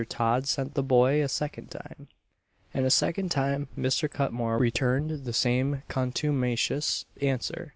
Todd 0.09 0.47
sent 0.47 0.73
the 0.73 0.81
boy 0.81 1.21
a 1.23 1.27
second 1.29 1.67
time, 1.69 2.07
and 2.73 2.87
a 2.87 2.89
second 2.89 3.29
time 3.29 3.67
Mr. 3.77 4.09
Cutmore 4.09 4.57
returned 4.57 5.11
the 5.25 5.31
same 5.33 5.83
contumacious 5.89 7.05
answer. 7.21 7.69